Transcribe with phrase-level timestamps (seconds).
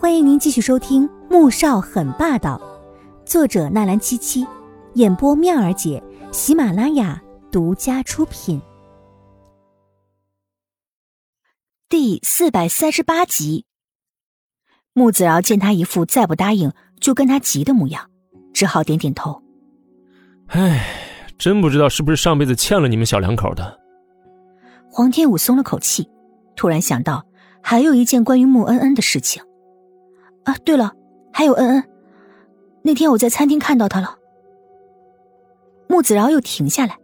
[0.00, 2.56] 欢迎您继续收听《穆少很霸道》，
[3.28, 4.46] 作者纳兰七七，
[4.94, 6.00] 演播妙儿姐，
[6.30, 8.62] 喜马拉雅独家出品。
[11.88, 13.66] 第四百三十八集，
[14.92, 18.08] 穆子饶见他一副再不答应就跟他急的模样，
[18.54, 19.42] 只好点点头。
[20.46, 20.86] 唉，
[21.36, 23.80] 真不知道是不是上辈子欠了你们小两口的。
[24.88, 26.08] 黄天武松了口气，
[26.54, 27.26] 突然想到
[27.60, 29.42] 还有一件关于穆恩恩的事情。
[30.48, 30.94] 啊，对了，
[31.30, 31.84] 还有恩恩，
[32.80, 34.16] 那天我在餐厅看到他了。
[35.88, 36.98] 穆子饶又停下来，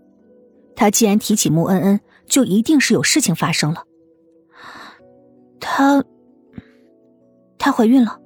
[0.74, 3.84] 他既然提起穆恩恩，就一定是有事情发生了。
[5.60, 6.02] 她，
[7.58, 8.18] 她怀孕了。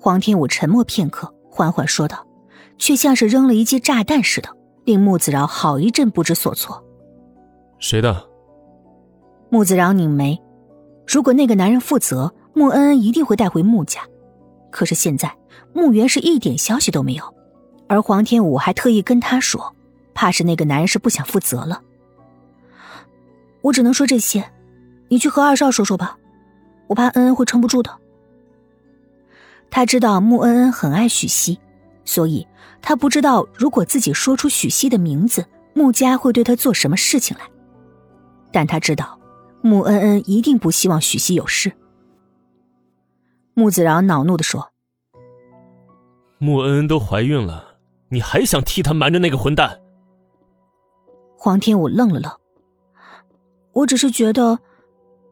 [0.00, 2.26] 黄天武沉默片刻，缓缓说道，
[2.76, 4.48] 却像是扔了一记炸弹似的，
[4.84, 6.82] 令穆子饶好一阵不知所措。
[7.78, 8.28] 谁的？
[9.48, 10.42] 穆子饶拧眉，
[11.06, 12.34] 如果那个男人负责。
[12.54, 14.02] 穆恩恩一定会带回穆家，
[14.70, 15.34] 可是现在
[15.72, 17.34] 穆元是一点消息都没有，
[17.88, 19.74] 而黄天武还特意跟他说，
[20.14, 21.82] 怕是那个男人是不想负责了。
[23.62, 24.44] 我只能说这些，
[25.08, 26.18] 你去和二少说说吧，
[26.88, 27.90] 我怕恩恩会撑不住的。
[29.70, 31.58] 他知道穆恩恩很爱许西，
[32.04, 32.46] 所以
[32.82, 37.44] 他不知道如果自己说出许西的名字，穆家会对他做什么事情来，
[38.52, 39.18] 但他知道
[39.62, 41.72] 穆恩恩一定不希望许西有事。
[43.54, 44.70] 穆子饶恼怒的说
[46.38, 47.76] ：“穆恩恩都怀孕了，
[48.08, 49.80] 你还想替她瞒着那个混蛋？”
[51.36, 52.32] 黄天武愣了愣
[53.72, 54.58] ：“我只是觉得，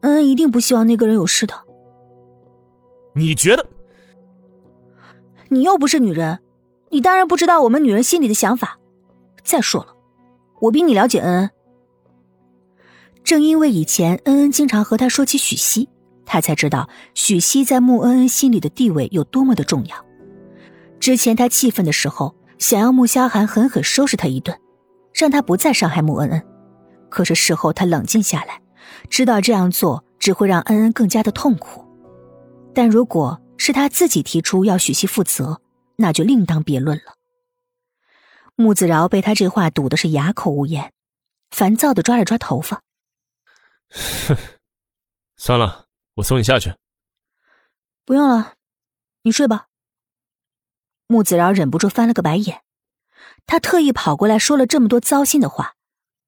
[0.01, 1.55] 恩恩一定不希望那个人有事的。”
[3.15, 3.67] 你觉得？
[5.49, 6.41] 你又不是女人，
[6.91, 8.79] 你当然不知道我们女人心里的想法。
[9.43, 9.97] 再说了，
[10.61, 11.51] 我比你了解恩恩。
[13.25, 15.89] 正因为以前恩恩经常和他说起许西。
[16.33, 20.07] 他才知道许西在穆恩恩心里的地位有多么的重要。
[21.01, 24.57] 之前他气愤的时候，想要穆萧寒狠狠收拾他一顿，
[25.13, 26.41] 让他不再伤害穆恩恩。
[27.09, 28.63] 可是事后他冷静下来，
[29.09, 31.85] 知道这样做只会让恩恩更加的痛苦。
[32.73, 35.61] 但如果是他自己提出要许西负责，
[35.97, 37.15] 那就另当别论了。
[38.55, 40.93] 穆子饶被他这话堵的是哑口无言，
[41.51, 42.83] 烦躁的抓了抓头发。
[44.29, 44.37] 哼，
[45.37, 45.90] 算了。
[46.15, 46.75] 我送你下去。
[48.05, 48.57] 不用了，
[49.23, 49.69] 你睡吧。
[51.07, 52.63] 穆子饶忍不住翻了个白眼，
[53.47, 55.77] 他特意跑过来说了这么多糟心的话，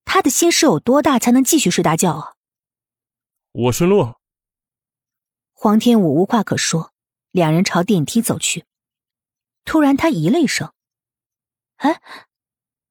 [0.05, 2.35] 他的心是有多大才能继续睡大觉啊？
[3.53, 4.15] 我顺路。
[5.53, 6.93] 黄天武无话可说，
[7.31, 8.65] 两人朝电梯走去。
[9.65, 10.73] 突然，他咦了一声
[11.77, 12.03] ：“哎，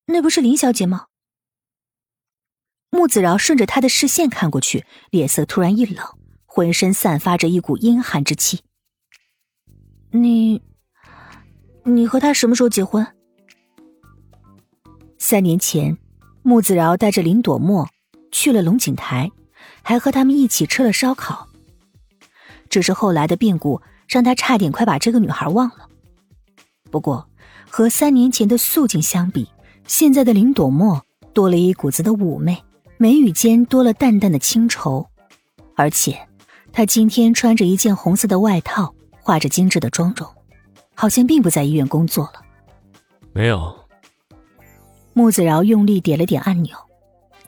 [0.05, 1.07] 那不是林小姐吗？”
[2.91, 6.20] 穆子饶顺着他的视线看过去，脸色突然一冷。
[6.53, 8.59] 浑身散发着一股阴寒之气。
[10.11, 10.61] 你，
[11.85, 13.07] 你和他什么时候结婚？
[15.17, 15.97] 三年前，
[16.41, 17.87] 穆子饶带着林朵墨
[18.33, 19.31] 去了龙井台，
[19.81, 21.47] 还和他们一起吃了烧烤。
[22.69, 25.87] 只是后来的变故让他差点快把这个女孩忘了。
[26.91, 27.29] 不过，
[27.69, 29.47] 和三年前的素静相比，
[29.87, 31.01] 现在的林朵墨
[31.31, 32.61] 多了一股子的妩媚，
[32.97, 35.07] 眉宇间多了淡淡的清愁，
[35.77, 36.27] 而且。
[36.73, 40.27] 他今天穿着一件红色的外套，化着精致的妆容，
[40.95, 42.41] 好像并不在医院工作了。
[43.33, 43.77] 没有。
[45.13, 46.77] 穆子饶用力点了点按钮，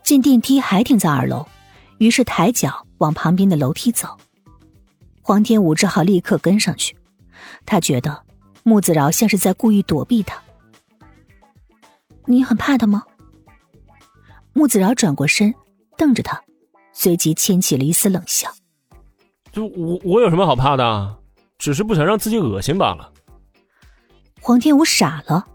[0.03, 1.45] 见电梯还停在二楼，
[1.97, 4.17] 于是抬脚往旁边的楼梯走。
[5.21, 6.97] 黄天武只好立刻跟上去。
[7.65, 8.23] 他觉得
[8.63, 10.41] 穆子饶像是在故意躲避他。
[12.25, 13.03] 你很怕他吗？
[14.51, 15.55] 穆子饶转过身，
[15.97, 16.43] 瞪着他，
[16.91, 18.53] 随即牵起了一丝冷笑。
[19.53, 21.17] 就我我有什么好怕的？
[21.59, 23.13] 只是不想让自己恶心罢了。
[24.41, 25.45] 黄天武傻了，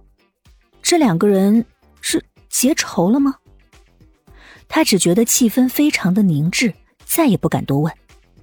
[0.80, 1.66] 这两个人
[2.00, 3.34] 是结仇了吗？
[4.68, 6.72] 他只觉得气氛非常的凝滞，
[7.04, 7.92] 再也不敢多问，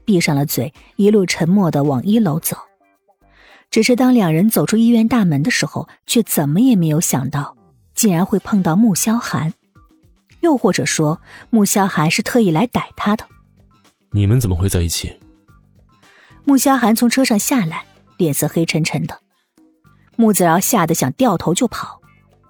[0.04, 2.58] 闭上了嘴，一路沉默的往一楼走。
[3.72, 7.56] 只是当两人走出医院大门的时候，却怎么也没有想到，
[7.94, 9.54] 竟然会碰到穆萧寒，
[10.42, 13.26] 又或者说穆萧寒是特意来逮他的。
[14.12, 15.16] 你们怎么会在一起？
[16.48, 17.86] 穆萧寒从车上下来，
[18.18, 19.20] 脸色黑沉沉的。
[20.16, 22.00] 穆子饶吓得想掉头就跑，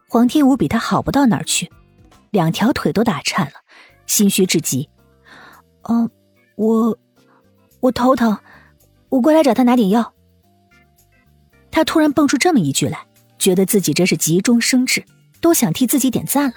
[0.10, 1.72] 黄天武比他好不到哪儿去，
[2.30, 3.54] 两条腿都打颤了，
[4.06, 4.90] 心虚至极。
[5.84, 6.10] 哦，
[6.58, 6.98] 我
[7.80, 8.38] 我头疼，
[9.08, 10.14] 我过来找他拿点药。
[11.72, 13.06] 他突然蹦出这么一句来，
[13.40, 15.06] 觉得自己真是急中生智，
[15.40, 16.56] 都想替自己点赞了。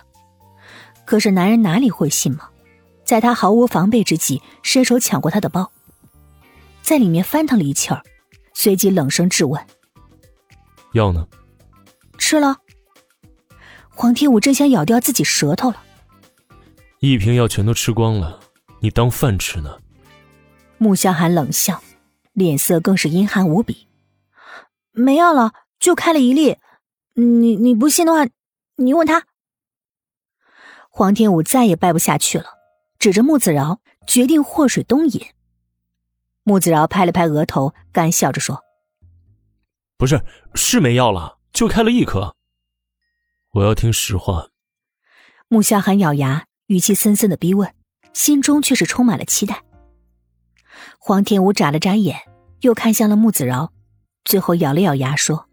[1.04, 2.48] 可是男人哪里会信嘛，
[3.04, 5.70] 在他毫无防备之际，伸手抢过他的包。
[6.88, 8.02] 在里面翻腾了一气儿，
[8.54, 9.62] 随即冷声质问
[10.94, 11.28] ：“药呢？”
[12.16, 12.56] 吃了。
[13.90, 15.82] 黄天武正想咬掉自己舌头了，
[17.00, 18.40] 一瓶药全都吃光了，
[18.80, 19.78] 你当饭吃呢？
[20.78, 21.82] 穆萧寒冷笑，
[22.32, 23.86] 脸色更是阴寒无比。
[24.92, 26.56] 没药了，就开了一粒。
[27.12, 28.26] 你你不信的话，
[28.76, 29.26] 你问他。
[30.88, 32.46] 黄天武再也掰不下去了，
[32.98, 35.20] 指着穆子饶，决定祸水东引。
[36.48, 38.64] 穆子饶拍了拍额头，干笑着说
[39.98, 40.24] ：“不是，
[40.54, 42.34] 是没药了，就开了一颗。
[43.50, 44.48] 我要听实话。”
[45.48, 47.74] 穆萧寒咬牙，语气森森的逼问，
[48.14, 49.62] 心中却是充满了期待。
[50.98, 52.18] 黄天武眨了眨眼，
[52.62, 53.74] 又看向了穆子饶，
[54.24, 55.50] 最后咬了咬牙说：“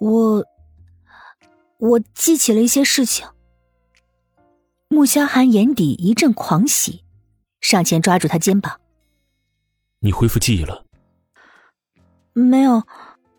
[0.00, 0.44] 我，
[1.78, 3.26] 我记起了一些事情。”
[4.88, 7.06] 穆萧寒眼底一阵狂喜，
[7.62, 8.78] 上前抓住他肩膀
[10.02, 10.84] ：“你恢复记忆了
[12.34, 12.82] ？”“没有，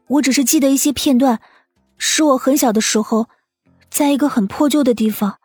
[0.07, 1.39] 我只是记得一些片段，
[1.97, 3.29] 是我很小的时候，
[3.89, 5.39] 在一个很破旧的地方，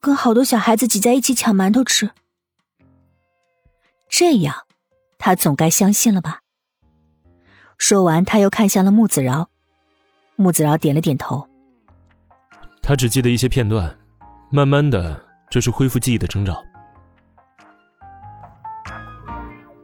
[0.00, 2.10] 跟好多小孩子挤在一起抢馒头吃。
[4.08, 4.66] 这样，
[5.18, 6.40] 他总该相信了吧？”
[7.76, 9.48] 说完，他又看向了穆子饶，
[10.36, 11.48] 穆子饶点了点头
[12.82, 13.98] ：“他只记得一些片段，
[14.50, 16.64] 慢慢的。”这是恢复记忆的征兆。